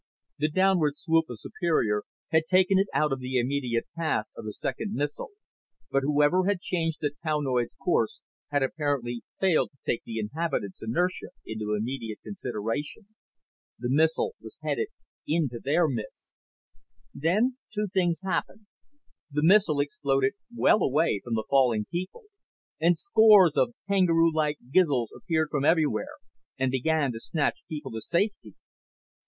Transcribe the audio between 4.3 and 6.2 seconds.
of the second missile, but